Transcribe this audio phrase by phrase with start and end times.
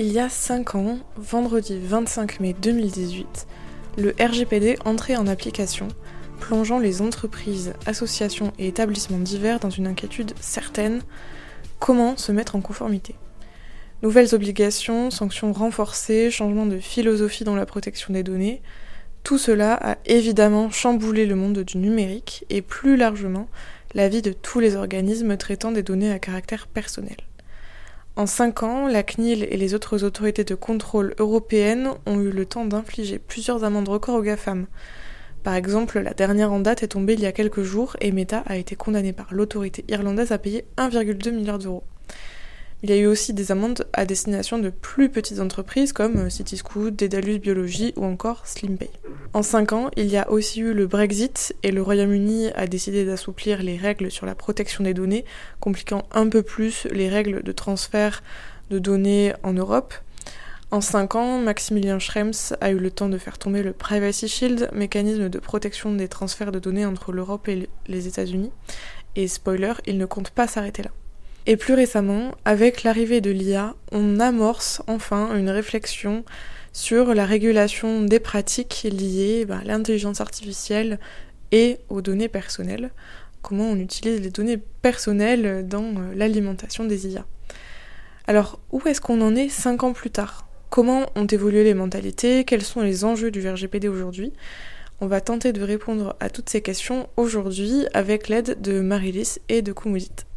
[0.00, 3.48] Il y a 5 ans, vendredi 25 mai 2018,
[3.96, 5.88] le RGPD entrait en application,
[6.38, 11.02] plongeant les entreprises, associations et établissements divers dans une inquiétude certaine
[11.80, 13.16] comment se mettre en conformité?
[14.04, 18.62] Nouvelles obligations, sanctions renforcées, changement de philosophie dans la protection des données,
[19.24, 23.48] tout cela a évidemment chamboulé le monde du numérique et plus largement
[23.94, 27.16] la vie de tous les organismes traitant des données à caractère personnel.
[28.18, 32.46] En cinq ans, la CNIL et les autres autorités de contrôle européennes ont eu le
[32.46, 34.66] temps d'infliger plusieurs amendes records aux GAFAM.
[35.44, 38.42] Par exemple, la dernière en date est tombée il y a quelques jours et Meta
[38.46, 41.84] a été condamné par l'autorité irlandaise à payer 1,2 milliard d'euros.
[42.84, 46.30] Il y a eu aussi des amendes à destination de plus petites entreprises comme euh,
[46.30, 48.88] Cityscoot, Dedalus Biologie ou encore SlimPay.
[49.32, 53.04] En 5 ans, il y a aussi eu le Brexit et le Royaume-Uni a décidé
[53.04, 55.24] d'assouplir les règles sur la protection des données,
[55.58, 58.22] compliquant un peu plus les règles de transfert
[58.70, 59.94] de données en Europe.
[60.70, 64.70] En 5 ans, Maximilien Schrems a eu le temps de faire tomber le Privacy Shield,
[64.72, 68.52] mécanisme de protection des transferts de données entre l'Europe et les États-Unis.
[69.16, 70.90] Et spoiler, il ne compte pas s'arrêter là.
[71.50, 76.26] Et plus récemment, avec l'arrivée de l'IA, on amorce enfin une réflexion
[76.74, 80.98] sur la régulation des pratiques liées bah, à l'intelligence artificielle
[81.50, 82.90] et aux données personnelles.
[83.40, 87.24] Comment on utilise les données personnelles dans euh, l'alimentation des IA.
[88.26, 90.46] Alors, où est-ce qu'on en est cinq ans plus tard?
[90.68, 92.44] Comment ont évolué les mentalités?
[92.44, 94.34] Quels sont les enjeux du RGPD aujourd'hui?
[95.00, 99.62] On va tenter de répondre à toutes ces questions aujourd'hui avec l'aide de Marilis et
[99.62, 100.27] de Koumousit.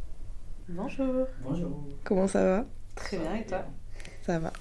[0.74, 1.28] Bonjour.
[1.44, 1.70] Bonjour.
[2.06, 2.66] Comment ça va?
[2.96, 3.66] Très bien, et toi?
[4.26, 4.54] Ça va.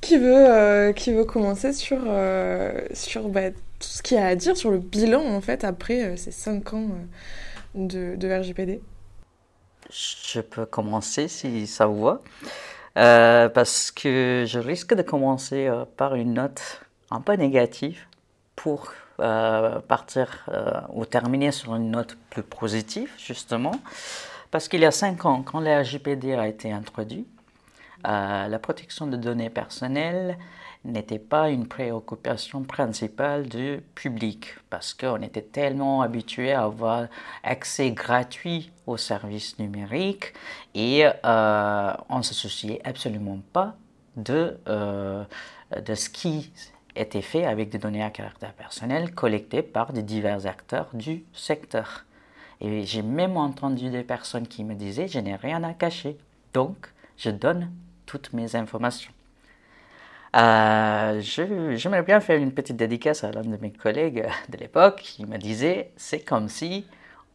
[0.00, 4.26] Qui veut, euh, qui veut commencer sur, euh, sur bah, tout ce qu'il y a
[4.26, 6.88] à dire sur le bilan en fait après euh, ces 5 ans
[7.74, 8.80] de, de, RGPD
[9.90, 12.20] Je peux commencer si ça vous va.
[12.94, 18.06] parce que je risque de commencer par une note un peu négative
[18.54, 20.48] pour partir
[20.92, 23.72] ou terminer sur une note plus positive justement.
[24.50, 27.26] Parce qu'il y a cinq ans, quand le RGPD a été introduit,
[28.06, 30.38] euh, la protection de données personnelles
[30.84, 37.06] n'était pas une préoccupation principale du public parce qu'on était tellement habitué à avoir
[37.44, 40.32] accès gratuit aux services numériques
[40.74, 43.76] et euh, on ne se souciait absolument pas
[44.16, 45.22] de, euh,
[45.78, 46.50] de ce qui
[46.96, 52.06] était fait avec des données à caractère personnel collectées par des divers acteurs du secteur.
[52.60, 56.18] Et j'ai même entendu des personnes qui me disaient, je n'ai rien à cacher.
[56.52, 57.70] Donc, je donne
[58.06, 59.12] toutes mes informations.
[60.36, 65.26] Euh, J'aimerais bien faire une petite dédicace à l'un de mes collègues de l'époque qui
[65.26, 66.86] me disait, c'est comme si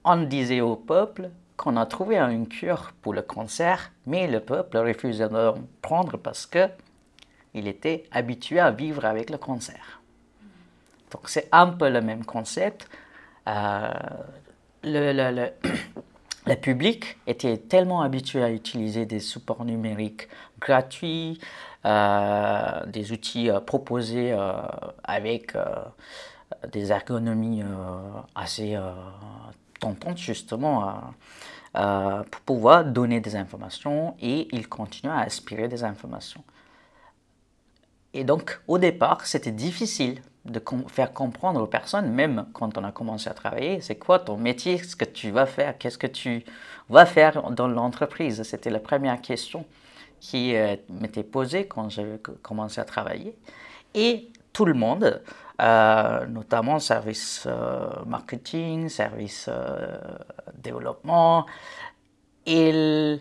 [0.03, 4.77] on disait au peuple qu'on a trouvé une cure pour le cancer, mais le peuple
[4.77, 6.67] refusait de prendre parce que
[7.53, 10.01] il était habitué à vivre avec le cancer.
[11.11, 12.89] Donc c'est un peu le même concept.
[13.47, 13.89] Euh,
[14.85, 20.27] le, public était tellement habitué à utiliser des supports numériques
[20.59, 21.39] gratuits,
[21.85, 24.53] euh, des outils euh, proposés euh,
[25.03, 25.57] avec
[26.71, 27.63] des ergonomies
[28.35, 28.77] assez
[29.79, 31.01] tentantes justement
[31.73, 36.43] pour pouvoir donner des informations et il continue à aspirer des informations.
[38.13, 42.91] Et donc au départ, c'était difficile de faire comprendre aux personnes, même quand on a
[42.91, 46.45] commencé à travailler, c'est quoi ton métier, ce que tu vas faire, qu'est-ce que tu
[46.89, 48.43] vas faire dans l'entreprise?
[48.43, 49.65] C'était la première question
[50.19, 53.35] qui euh, m'était posée quand j'ai commencé à travailler.
[53.95, 55.21] Et tout le monde,
[55.61, 59.49] euh, notamment service euh, marketing, service
[60.63, 61.47] développement,
[62.45, 63.19] il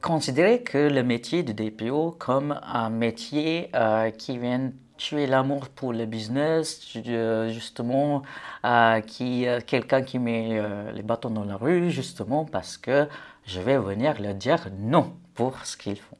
[0.00, 3.70] considérait que le métier de DPO comme un métier
[4.18, 8.22] qui vient tu es l'amour pour le business, euh, justement,
[8.64, 10.62] euh, qui euh, quelqu'un qui met
[10.92, 13.08] les bâtons dans la rue, justement, parce que
[13.46, 16.16] je vais venir leur dire non pour ce qu'ils font.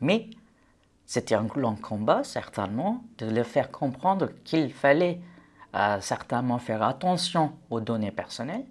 [0.00, 0.28] Mais
[1.04, 5.20] c'était un long combat, certainement, de leur faire comprendre qu'il fallait
[6.00, 8.64] certainement faire attention aux données personnelles,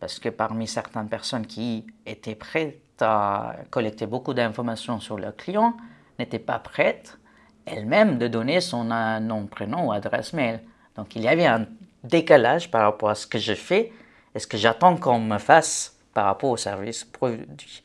[0.00, 5.76] parce que parmi certaines personnes qui étaient prêtes à collecter beaucoup d'informations sur leurs clients,
[6.18, 7.16] n'étaient pas prêtes
[7.66, 10.60] elle-même de donner son nom, prénom ou adresse mail.
[10.96, 11.66] Donc il y avait un
[12.04, 13.92] décalage par rapport à ce que je fais
[14.34, 17.82] et ce que j'attends qu'on me fasse par rapport au service produit.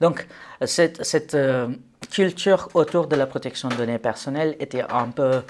[0.00, 0.26] Donc
[0.62, 1.68] cette, euh,
[2.10, 5.42] culture autour de la protection de données personnelles était un peu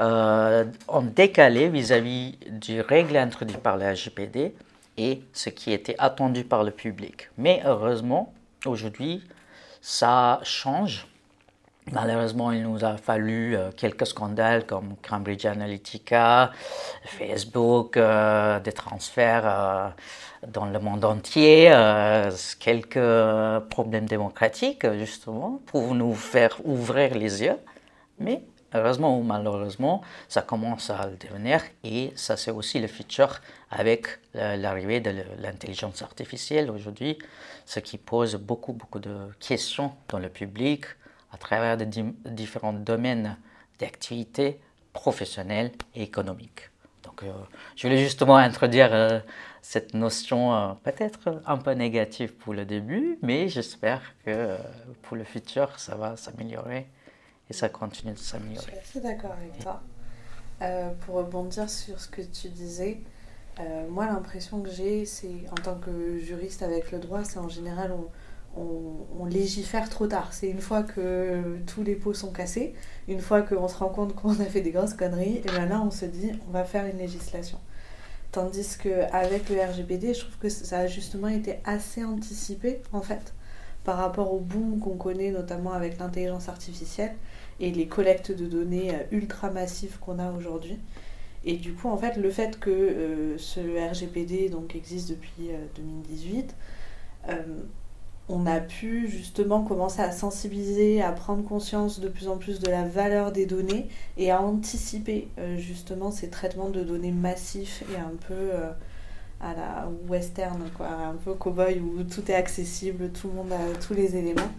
[0.00, 4.54] euh, en décalé vis-à-vis du règle introduite par la RGPD
[4.96, 7.30] et ce qui était attendu par le public.
[7.38, 8.34] Mais heureusement,
[8.66, 9.22] aujourd'hui,
[9.80, 11.06] ça change
[11.92, 16.52] Malheureusement, il nous a fallu quelques scandales comme Cambridge Analytica,
[17.04, 19.94] Facebook, des transferts
[20.46, 21.72] dans le monde entier,
[22.58, 22.98] quelques
[23.70, 27.56] problèmes démocratiques justement pour nous faire ouvrir les yeux.
[28.18, 28.42] Mais
[28.74, 33.40] heureusement ou malheureusement, ça commence à le devenir et ça c'est aussi le futur
[33.70, 37.18] avec l'arrivée de l'intelligence artificielle aujourd'hui,
[37.64, 40.84] ce qui pose beaucoup beaucoup de questions dans le public
[41.32, 43.36] à travers de différents domaines
[43.78, 44.60] d'activité
[44.92, 46.70] professionnelle et économique.
[47.04, 47.32] Donc euh,
[47.76, 49.20] je voulais justement introduire euh,
[49.62, 54.56] cette notion euh, peut-être un peu négative pour le début, mais j'espère que
[55.02, 56.88] pour le futur ça va s'améliorer
[57.48, 58.66] et ça continue de s'améliorer.
[58.66, 59.82] Je suis assez d'accord avec toi.
[61.02, 63.00] Pour rebondir sur ce que tu disais,
[63.88, 67.92] moi l'impression que j'ai, c'est en tant que juriste avec le droit, c'est en général
[67.92, 68.08] on,
[68.56, 70.32] on, légifère trop tard.
[70.32, 72.74] C'est une fois que tous les pots sont cassés,
[73.08, 75.82] une fois qu'on se rend compte qu'on a fait des grosses conneries, et bien là
[75.84, 77.58] on se dit on va faire une législation.
[78.32, 83.34] Tandis qu'avec le RGPD, je trouve que ça a justement été assez anticipé en fait
[83.84, 87.14] par rapport au boom qu'on connaît notamment avec l'intelligence artificielle
[87.60, 90.78] et les collectes de données euh, ultra massives qu'on a aujourd'hui.
[91.44, 96.54] Et du coup, en fait, le fait que euh, ce RGPD donc, existe depuis 2018,
[97.28, 97.32] euh,
[98.28, 102.70] on a pu justement commencer à sensibiliser, à prendre conscience de plus en plus de
[102.70, 108.14] la valeur des données et à anticiper justement ces traitements de données massifs et un
[108.26, 108.50] peu
[109.40, 113.78] à la western, quoi, un peu cow-boy où tout est accessible, tout le monde a
[113.78, 114.50] tous les éléments.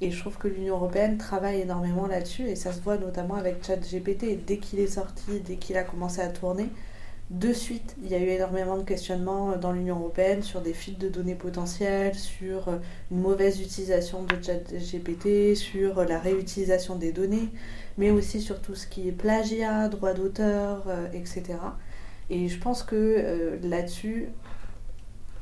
[0.00, 3.62] Et je trouve que l'Union européenne travaille énormément là-dessus et ça se voit notamment avec
[3.62, 4.46] ChatGPT.
[4.46, 6.70] Dès qu'il est sorti, dès qu'il a commencé à tourner,
[7.30, 10.98] de suite, il y a eu énormément de questionnements dans l'Union européenne sur des fuites
[10.98, 12.68] de données potentielles, sur
[13.12, 17.48] une mauvaise utilisation de ChatGPT, sur la réutilisation des données,
[17.98, 21.44] mais aussi sur tout ce qui est plagiat, droit d'auteur, euh, etc.
[22.30, 24.28] Et je pense que euh, là-dessus,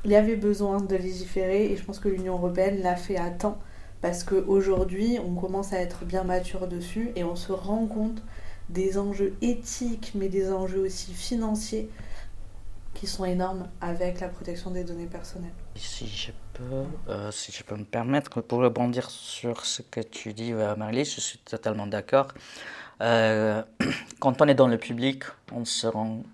[0.04, 3.30] il y avait besoin de légiférer et je pense que l'Union européenne l'a fait à
[3.30, 3.58] temps
[4.02, 8.22] parce qu'aujourd'hui, on commence à être bien mature dessus et on se rend compte
[8.68, 11.88] des enjeux éthiques mais des enjeux aussi financiers
[12.94, 15.52] qui sont énormes avec la protection des données personnelles.
[15.76, 20.32] Si je peux, euh, si je peux me permettre, pour rebondir sur ce que tu
[20.32, 22.28] dis, euh, Marie, je suis totalement d'accord.
[22.98, 25.22] quand on est dans le public,
[25.52, 26.24] on se rend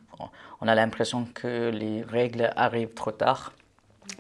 [0.60, 3.52] on a l'impression que les règles arrivent trop tard.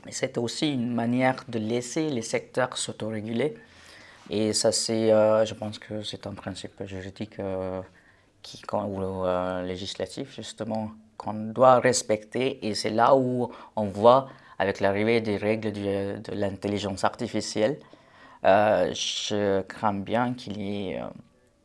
[0.04, 3.56] Mais c'est aussi une manière de laisser les secteurs s'autoréguler.
[4.30, 7.80] Et ça, c'est, euh, je pense que c'est un principe juridique euh,
[8.44, 12.64] qui, ou euh, législatif, justement, qu'on doit respecter.
[12.64, 14.28] Et c'est là où on voit,
[14.60, 17.80] avec l'arrivée des règles de l'intelligence artificielle,
[18.44, 21.02] je crains bien qu'il y ait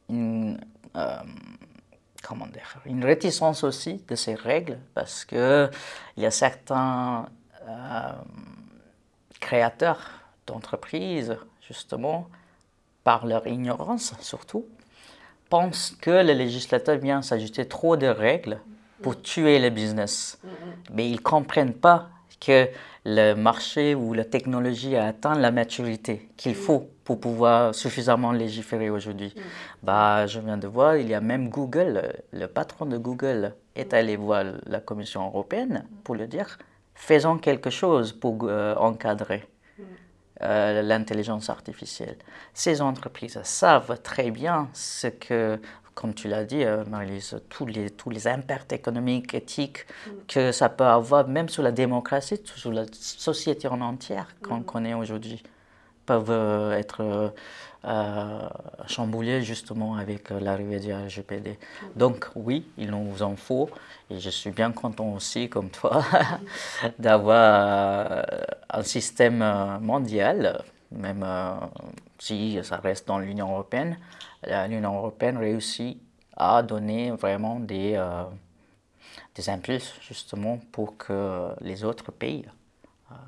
[0.10, 0.58] une
[2.24, 5.70] comment dire, une réticence aussi de ces règles parce que
[6.18, 7.28] il y a certains
[7.68, 8.12] euh,
[9.40, 12.28] créateurs d'entreprises, justement,
[13.04, 14.66] par leur ignorance surtout,
[15.50, 18.60] pensent que le législateur vient s'ajouter trop de règles
[19.02, 20.40] pour tuer le business.
[20.94, 22.10] Mais ils ne comprennent pas
[22.40, 22.68] que
[23.06, 28.90] le marché ou la technologie a atteint la maturité qu'il faut pour pouvoir suffisamment légiférer
[28.90, 29.34] aujourd'hui.
[29.36, 29.42] Mm.
[29.84, 33.94] Bah, je viens de voir, il y a même Google, le patron de Google est
[33.94, 36.58] allé voir la Commission européenne pour le dire,
[36.94, 39.59] faisons quelque chose pour euh, encadrer mm.
[40.42, 42.18] Euh, l'intelligence artificielle.
[42.54, 45.60] Ces entreprises savent très bien ce que
[46.00, 50.12] comme tu l'as dit, euh, Marie-Lise, tous les, tous les impacts économiques, éthiques mm.
[50.30, 54.94] que ça peut avoir, même sur la démocratie, sur la société en entière qu'on connaît
[54.94, 55.44] aujourd'hui
[56.06, 57.34] peuvent euh, être
[57.86, 58.50] euh, euh,
[58.88, 61.58] chamboulés justement avec l'arrivée du RGPD.
[61.96, 63.70] Donc oui, il nous en faut
[64.10, 66.04] et je suis bien content aussi, comme toi,
[67.00, 68.26] d'avoir
[68.70, 71.26] un système mondial, même
[72.18, 73.98] si ça reste dans l'Union européenne.
[74.68, 76.02] L'Union européenne réussit
[76.36, 78.02] à donner vraiment des,
[79.36, 82.46] des impulses justement pour que les autres pays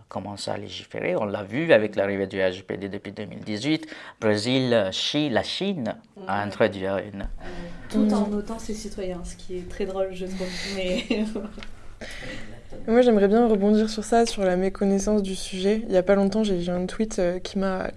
[0.10, 1.16] commencé à légiférer.
[1.16, 3.88] On l'a vu avec l'arrivée du RGPD depuis 2018.
[4.20, 5.96] Brésil, Chine, la Chine
[6.28, 7.28] a introduit une.
[7.90, 10.48] Tout en notant ses citoyens, ce qui est très drôle, je trouve.
[10.76, 11.26] Mais...
[12.88, 15.82] Moi, j'aimerais bien rebondir sur ça, sur la méconnaissance du sujet.
[15.84, 17.92] Il n'y a pas longtemps, j'ai vu un tweet euh, qui m'a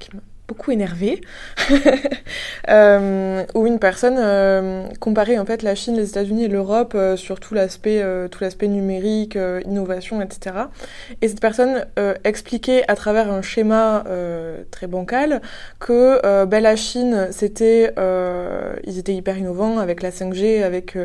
[0.46, 1.22] beaucoup énervé,
[2.68, 7.16] euh, où une personne euh, comparait en fait la Chine, les États-Unis et l'Europe euh,
[7.16, 10.56] sur tout l'aspect, tout l'aspect numérique, innovation, etc.
[11.22, 11.86] Et cette personne
[12.24, 14.04] expliquait à travers un schéma
[14.70, 15.40] très bancal
[15.78, 17.94] que ben, la Chine, c'était,
[18.84, 20.96] ils étaient hyper innovants avec la 5G, avec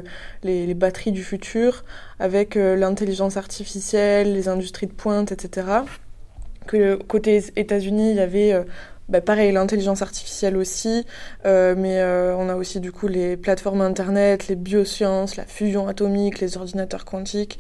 [0.43, 1.84] les, les, batteries du futur,
[2.19, 5.67] avec l'intelligence artificielle, les industries de pointe, etc
[6.67, 8.53] que côté États-Unis, il y avait
[9.10, 11.04] bah, pareil, l'intelligence artificielle aussi,
[11.46, 15.88] euh, mais euh, on a aussi du coup les plateformes internet, les biosciences, la fusion
[15.88, 17.58] atomique, les ordinateurs quantiques.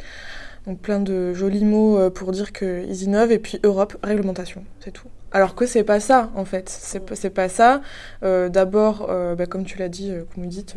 [0.67, 3.31] Donc plein de jolis mots euh, pour dire qu'ils innovent.
[3.31, 5.07] Et puis Europe, réglementation, c'est tout.
[5.31, 7.81] Alors que c'est pas ça en fait, c'est pas ça.
[8.21, 10.73] D'abord, bah, comme tu l'as dit, comme vous dites,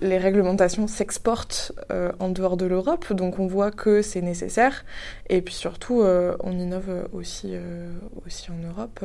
[0.00, 1.72] les réglementations s'exportent
[2.18, 4.86] en dehors de l'Europe, donc on voit que c'est nécessaire.
[5.28, 7.54] Et puis surtout, on innove aussi,
[8.24, 9.04] aussi en Europe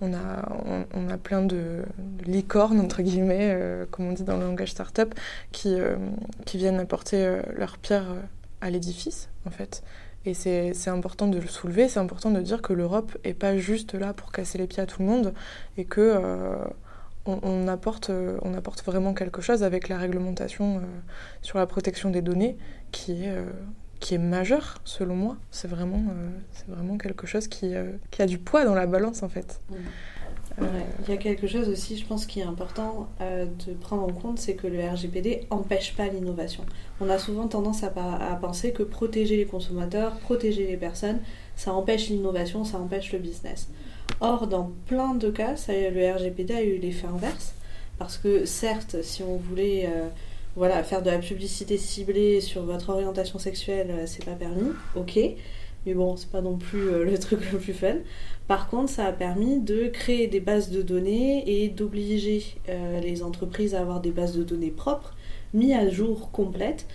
[0.00, 0.48] on a,
[0.94, 1.82] on, a plein de,
[2.24, 5.14] licornes, entre guillemets, euh, comme on dit dans le langage startup,
[5.50, 5.96] qui, euh,
[6.46, 8.06] qui viennent apporter euh, leur pierre
[8.60, 9.82] à l'édifice, en fait.
[10.24, 13.94] Et c'est important de le soulever, c'est important de dire que l'Europe n'est pas juste
[13.94, 15.32] là pour casser les pieds à tout le monde
[15.78, 16.20] et que
[17.24, 18.10] on, apporte,
[18.42, 20.82] on apporte vraiment quelque chose avec la réglementation
[21.40, 22.58] sur la protection des données
[22.90, 23.38] qui est
[24.00, 25.36] qui est majeur selon moi.
[25.50, 26.28] C'est vraiment, euh,
[26.68, 29.60] vraiment quelque chose qui, euh, qui, a du poids dans la balance en fait.
[30.60, 30.64] Euh,
[31.04, 34.40] il y a quelque chose aussi, je pense, qui est important de prendre en compte,
[34.40, 36.64] c'est que le RGPD empêche pas l'innovation.
[37.00, 41.20] On a souvent tendance à, à, penser que protéger les consommateurs, protéger les personnes,
[41.54, 43.68] ça empêche l'innovation, ça empêche le business.
[44.20, 47.54] Or, dans plein de cas, ça, le RGPD a eu l'effet inverse,
[47.96, 49.88] parce que certes, si on voulait
[50.58, 55.18] voilà, faire de la publicité ciblée sur votre orientation sexuelle, euh, c'est pas permis, ok.
[55.86, 57.94] Mais bon, c'est pas non plus euh, le truc le plus fun.
[58.48, 63.22] Par contre, ça a permis de créer des bases de données et d'obliger euh, les
[63.22, 65.14] entreprises à avoir des bases de données propres,
[65.54, 66.86] mises à jour, complètes.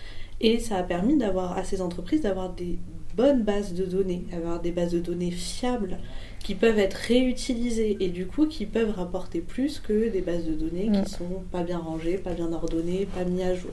[0.41, 2.77] Et ça a permis à ces entreprises d'avoir des
[3.15, 6.00] bonnes bases de données, avoir des bases de données fiables
[6.44, 10.54] qui peuvent être réutilisées et du coup qui peuvent rapporter plus que des bases de
[10.54, 13.72] données qui sont pas bien rangées, pas bien ordonnées, pas mises à jour.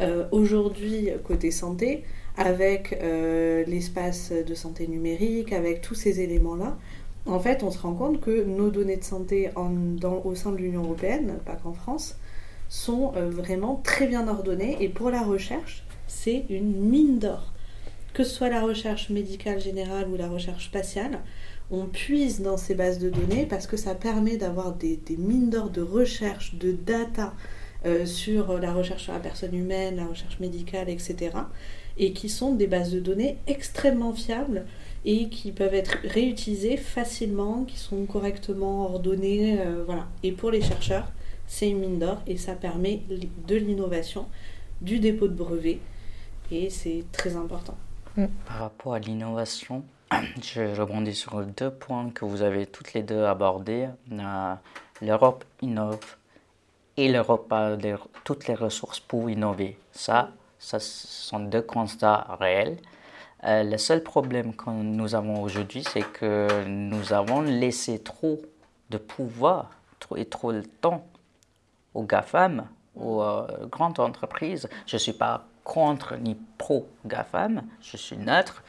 [0.00, 2.04] Euh, aujourd'hui, côté santé,
[2.36, 6.76] avec euh, l'espace de santé numérique, avec tous ces éléments-là,
[7.26, 10.52] en fait, on se rend compte que nos données de santé en, dans, au sein
[10.52, 12.16] de l'Union européenne, pas qu'en France,
[12.68, 17.52] sont euh, vraiment très bien ordonnées et pour la recherche, c'est une mine d'or.
[18.12, 21.18] Que ce soit la recherche médicale générale ou la recherche spatiale,
[21.70, 25.70] on puise dans ces bases de données parce que ça permet d'avoir des, mines d'or
[25.70, 27.34] de recherche, de data
[27.84, 31.30] euh, sur la recherche sur la personne humaine, la recherche médicale, etc.
[31.98, 34.64] Et qui sont des bases de données extrêmement fiables
[35.04, 39.60] et qui peuvent être réutilisées facilement, qui sont correctement ordonnées.
[39.60, 40.06] Euh, voilà.
[40.22, 41.10] Et pour les chercheurs,
[41.46, 44.26] c'est une mine d'or et ça permet de l'innovation,
[44.80, 45.78] du dépôt de brevets
[46.50, 47.76] et c'est très important.
[48.46, 53.24] Par rapport à l'innovation, je rebondis sur deux points que vous avez toutes les deux
[53.24, 53.88] abordés.
[54.12, 54.54] Euh,
[55.02, 56.16] L'Europe innove
[56.96, 57.76] et l'Europe a
[58.24, 59.78] toutes les ressources pour innover.
[59.92, 62.78] Ça, ça sont deux constats réels.
[63.44, 68.40] Euh, le seul problème que nous avons aujourd'hui, c'est que nous avons laissé trop
[68.90, 69.70] de pouvoir
[70.16, 71.04] et trop de temps
[71.94, 74.68] aux GAFAM, aux euh, grandes entreprises.
[74.86, 78.62] Je ne suis pas contre ni pro GAFAM, je suis neutre.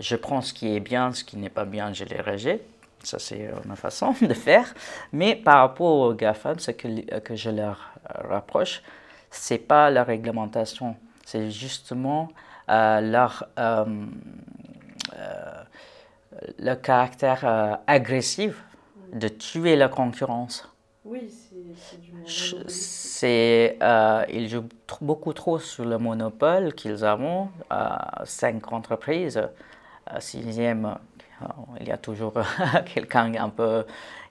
[0.00, 2.64] Je prends ce qui est bien, ce qui n'est pas bien, je les rejette.
[3.02, 4.74] Ça, c'est euh, ma façon de faire.
[5.12, 7.92] Mais par rapport aux GAFAM, ce que, que je leur
[8.28, 8.82] rapproche,
[9.30, 12.28] c'est pas la réglementation, c'est justement
[12.70, 13.84] euh, leur euh,
[16.58, 18.62] le caractère agressif
[19.12, 20.70] de tuer la concurrence.
[21.04, 22.12] Oui, c'est du
[22.68, 23.78] C'est,
[24.30, 24.68] ils jouent
[25.00, 27.48] beaucoup trop sur le monopole qu'ils ont,
[28.24, 29.42] cinq entreprises
[30.20, 30.96] sixième,
[31.42, 31.46] euh,
[31.80, 32.34] il y a toujours
[32.94, 33.84] quelqu'un un peu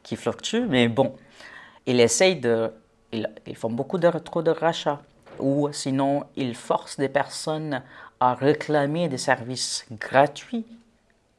[0.03, 1.15] qui fluctue, mais bon,
[1.85, 2.71] ils essayent de,
[3.11, 5.01] ils, font beaucoup de trop de rachats,
[5.39, 7.81] ou sinon ils forcent des personnes
[8.19, 10.65] à réclamer des services gratuits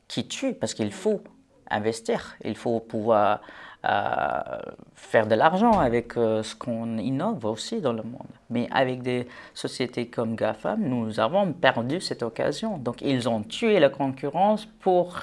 [0.07, 1.23] qui tuent, parce qu'il faut
[1.71, 3.41] investir, il faut pouvoir
[3.83, 8.27] faire de l'argent avec euh, ce qu'on innove aussi dans le monde.
[8.51, 12.79] Mais avec des sociétés comme GAFAM, nous avons perdu cette occasion.
[12.79, 15.17] Donc ils ont tué la concurrence pour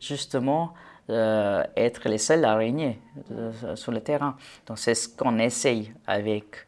[0.00, 0.74] justement
[1.10, 4.36] euh, être les seuls à régner euh, sur le terrain.
[4.66, 6.66] Donc c'est ce qu'on essaye avec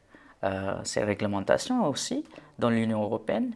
[0.85, 2.25] ces réglementations aussi
[2.61, 3.53] dans l'Union européenne.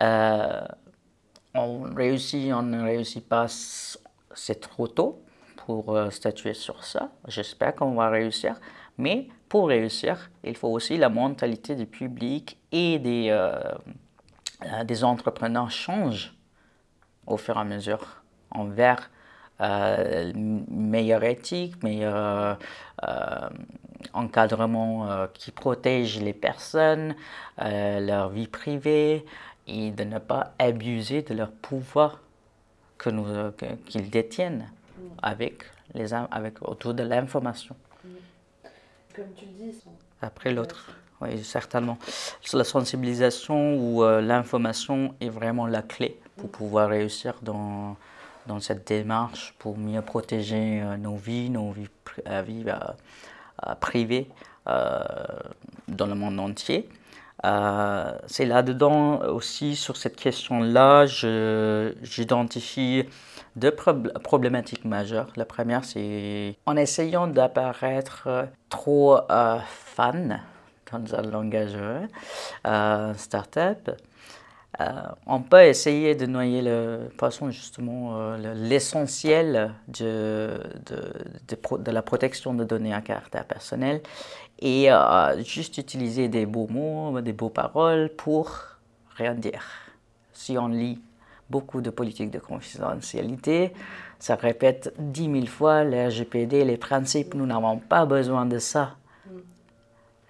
[0.00, 5.20] on réussit, on ne réussit pas, c'est trop tôt
[5.66, 7.10] pour statuer sur ça.
[7.28, 8.60] J'espère qu'on va réussir.
[8.98, 13.36] Mais pour réussir, il faut aussi la mentalité du public et des,
[14.84, 16.34] des entrepreneurs change
[17.26, 19.10] au fur et à mesure envers
[19.60, 22.58] euh, meilleure éthique, meilleur
[23.04, 23.48] euh,
[24.12, 27.14] encadrement euh, qui protège les personnes,
[27.60, 29.24] euh, leur vie privée
[29.68, 32.20] et de ne pas abuser de leur pouvoir
[32.98, 34.68] qu'ils détiennent.
[35.22, 37.76] Avec les avec autour de l'information.
[38.04, 38.08] Mm.
[39.14, 39.74] Comme tu dis.
[40.20, 40.90] Après l'autre.
[41.20, 41.98] Oui, certainement.
[42.52, 46.52] La sensibilisation ou l'information est vraiment la clé pour mm.
[46.52, 47.96] pouvoir réussir dans,
[48.46, 51.88] dans cette démarche pour mieux protéger euh, nos vies, nos vies,
[52.28, 54.28] euh, vies euh, privées
[54.66, 56.88] dans le monde entier.
[57.42, 61.06] C'est là-dedans aussi, sur cette question-là,
[62.02, 63.04] j'identifie
[63.56, 65.32] deux problématiques majeures.
[65.36, 68.28] La première, c'est en essayant d'apparaître
[68.68, 69.18] trop
[69.66, 70.40] fan
[70.92, 71.76] dans un langage
[73.16, 73.90] startup,
[74.80, 82.54] euh, on peut essayer de noyer le poisson, justement, euh, l'essentiel de, de, la protection
[82.54, 84.00] de données à caractère personnel
[84.60, 88.60] et euh, juste utiliser des beaux mots, des beaux paroles pour
[89.16, 89.62] rien dire.
[90.32, 91.00] Si on lit
[91.50, 93.74] beaucoup de politiques de confidentialité,
[94.18, 98.96] ça répète dix mille fois les RGPD, les principes, nous n'avons pas besoin de ça.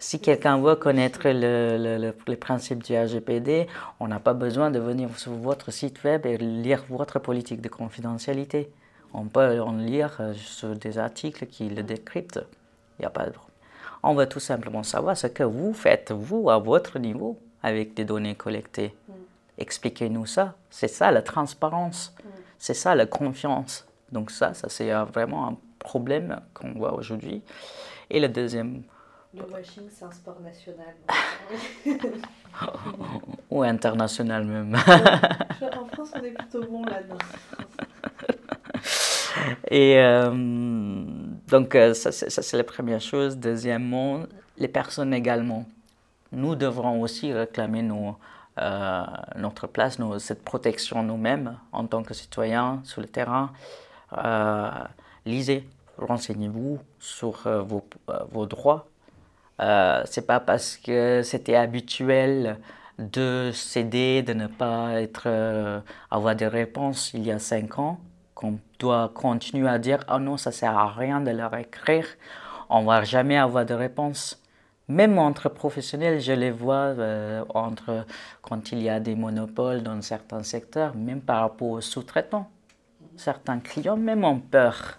[0.03, 3.69] Si quelqu'un veut connaître le, les principes du RGPD,
[4.01, 7.69] on n'a pas besoin de venir sur votre site web et lire votre politique de
[7.69, 8.73] confidentialité.
[9.15, 12.45] On peut en lire euh, sur des articles qui le décryptent.
[12.99, 13.33] Il n'y a pas de
[14.03, 18.05] On veut tout simplement savoir ce que vous faites, vous, à votre niveau, avec des
[18.05, 18.97] données collectées.
[19.09, 19.13] Mm.
[19.59, 20.57] Expliquez-nous ça.
[20.69, 22.13] C'est ça la transparence.
[22.19, 22.29] Mm.
[22.59, 23.87] C'est ça la confiance.
[24.11, 27.41] Donc ça, ça c'est vraiment un problème qu'on voit aujourd'hui.
[28.11, 28.83] Et le deuxième
[29.35, 30.95] le washing, c'est un sport national.
[33.51, 34.75] Ou international même.
[35.73, 37.17] en France, on est plutôt bon là-dedans.
[39.71, 40.31] Et euh,
[41.49, 43.39] donc, euh, ça, c'est la première chose.
[43.39, 44.25] Deuxièmement,
[44.59, 45.65] les personnes également.
[46.33, 48.17] Nous devrons aussi réclamer nos,
[48.59, 49.05] euh,
[49.37, 53.51] notre place, nos, cette protection nous-mêmes en tant que citoyens sur le terrain.
[55.25, 55.67] lisez,
[55.97, 57.87] renseignez-vous sur vos,
[58.31, 58.87] vos droits
[59.63, 62.59] euh, c'est pas parce que c'était habituel
[62.99, 68.01] de céder, de ne pas être, euh, avoir des réponses il y a cinq ans,
[68.35, 72.07] qu'on doit continuer à dire oh non, ça sert à rien de leur écrire,
[72.71, 74.39] on va jamais avoir de réponse.
[74.89, 78.05] Même entre professionnels, je les vois euh, entre
[78.43, 82.49] quand il y a des monopoles dans certains secteurs, même par rapport aux sous-traitants.
[83.17, 84.99] Certains clients même ont peur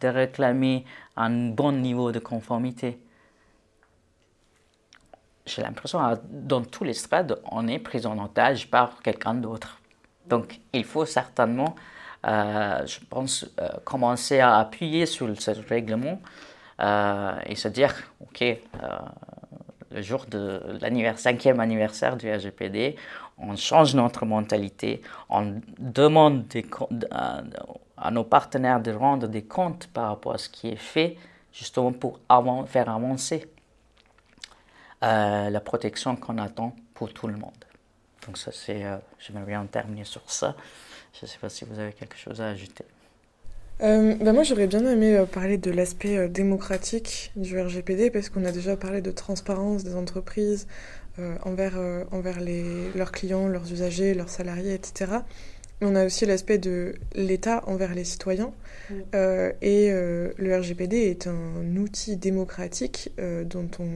[0.00, 0.84] de réclamer
[1.16, 2.98] un bon niveau de conformité
[5.46, 6.00] j'ai l'impression,
[6.30, 9.80] dans tous les stades, on est pris en otage par quelqu'un d'autre.
[10.26, 11.74] Donc, il faut certainement,
[12.26, 16.20] euh, je pense, euh, commencer à appuyer sur ce règlement
[16.80, 18.44] euh, et se dire, OK,
[19.90, 22.96] le jour de l'anniversaire, cinquième anniversaire du RGPD,
[23.38, 26.44] on change notre mentalité, on demande
[27.10, 31.16] à, nos partenaires de rendre des comptes par rapport à ce qui est fait,
[31.52, 32.20] justement pour
[32.66, 33.50] faire avancer
[35.02, 37.64] euh, la protection qu'on attend pour tout le monde.
[38.26, 40.54] Donc ça, c'est, euh, j'aimerais bien terminer sur ça.
[41.18, 42.84] Je ne sais pas si vous avez quelque chose à ajouter.
[43.80, 48.52] Euh, bah moi, j'aurais bien aimé parler de l'aspect démocratique du RGPD parce qu'on a
[48.52, 50.66] déjà parlé de transparence des entreprises
[51.44, 51.78] envers,
[52.12, 55.12] envers les, leurs clients, leurs usagers, leurs salariés, etc.
[55.80, 58.52] Mais on a aussi l'aspect de l'État envers les citoyens.
[59.14, 63.88] et le RGPD est un outil démocratique dont on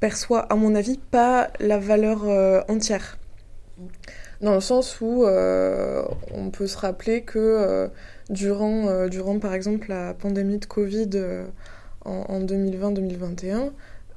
[0.00, 3.18] perçoit, à mon avis, pas la valeur euh, entière.
[4.40, 6.02] Dans le sens où euh,
[6.34, 7.88] on peut se rappeler que euh,
[8.30, 11.10] durant, durant, par exemple, la pandémie de Covid
[12.06, 13.72] en 2020-2021,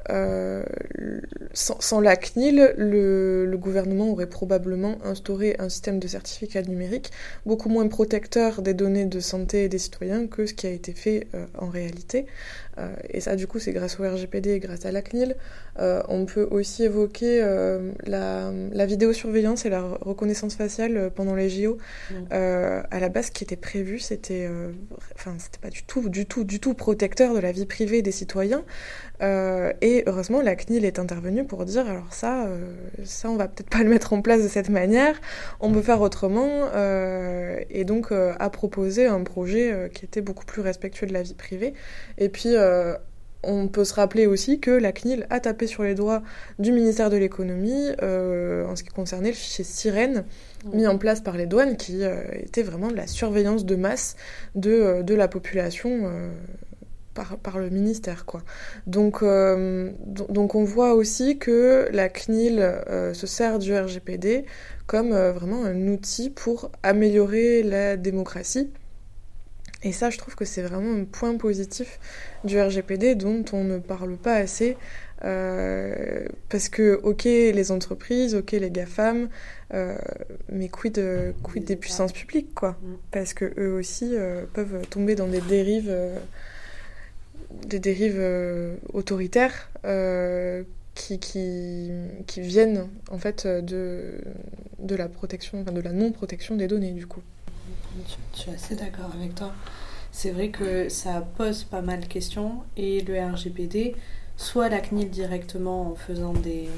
[0.09, 0.63] euh,
[1.53, 7.11] sans, la CNIL, le, gouvernement aurait probablement instauré un système de certificat numérique
[7.45, 11.27] beaucoup moins protecteur des données de santé des citoyens que ce qui a été fait
[11.57, 12.25] en réalité.
[13.09, 15.35] Et ça, du coup, c'est grâce au RGPD et grâce à la CNIL.
[15.77, 17.41] on peut aussi évoquer
[18.05, 21.77] la, la, vidéosurveillance et la reconnaissance faciale pendant les JO.
[22.11, 22.15] Mmh.
[22.31, 24.49] à la base, ce qui était prévu, c'était,
[25.15, 28.11] enfin, c'était pas du tout, du tout, du tout protecteur de la vie privée des
[28.11, 28.63] citoyens.
[29.21, 32.47] et heureusement, la CNIL est intervenue pour dire, alors ça,
[33.03, 35.19] ça, on va peut-être pas le mettre en place de cette manière.
[35.59, 36.69] On peut faire autrement.
[37.69, 41.73] et donc, a proposé un projet qui était beaucoup plus respectueux de la vie privée.
[42.17, 42.95] Et puis, euh,
[43.43, 46.23] on peut se rappeler aussi que la CNIL a tapé sur les doigts
[46.59, 50.23] du ministère de l'économie euh, en ce qui concernait le fichier Sirène
[50.65, 50.75] mmh.
[50.75, 54.15] mis en place par les douanes qui euh, était vraiment de la surveillance de masse
[54.55, 56.09] de, de la population
[57.13, 58.25] par, par, le ministère.
[58.25, 58.43] Quoi.
[58.87, 62.65] Donc, donc on voit aussi que la CNIL
[63.13, 64.45] se sert du RGPD
[64.87, 68.71] comme vraiment un outil pour améliorer la démocratie
[69.83, 71.99] et ça, je trouve que c'est vraiment un point positif
[72.43, 74.77] du RGPD dont on ne parle pas assez.
[75.25, 79.29] Euh, parce que, ok, les entreprises, ok, les GAFAM,
[79.73, 79.95] euh,
[80.51, 81.01] mais quid,
[81.43, 82.71] quid des puissances publiques, quoi.
[82.71, 82.95] Mm.
[83.11, 85.93] Parce que eux aussi euh, peuvent tomber dans des dérives,
[87.67, 88.21] des dérives
[88.93, 89.69] autoritaires
[90.95, 91.91] qui, qui,
[92.27, 94.21] qui, viennent, en fait, de,
[94.79, 97.21] de la protection, enfin, de la non-protection des données, du coup.
[98.33, 99.51] Je suis assez d'accord avec toi.
[100.11, 103.95] C'est vrai que ça pose pas mal de questions et le RGPD,
[104.37, 106.69] soit la CNIL directement en faisant des.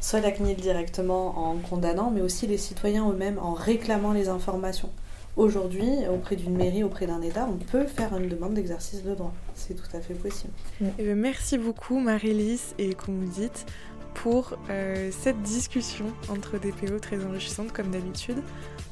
[0.00, 4.90] soit la CNIL directement en condamnant, mais aussi les citoyens eux-mêmes en réclamant les informations.
[5.36, 9.32] Aujourd'hui, auprès d'une mairie, auprès d'un État, on peut faire une demande d'exercice de droit.
[9.54, 10.52] C'est tout à fait possible.
[10.82, 13.64] Eh ben, merci beaucoup Marie-Lise et dites
[14.14, 18.42] pour euh, cette discussion entre DPO très enrichissante comme d'habitude.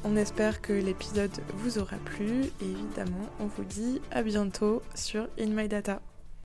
[0.03, 5.27] On espère que l'épisode vous aura plu et évidemment on vous dit à bientôt sur
[5.39, 6.01] In My Data.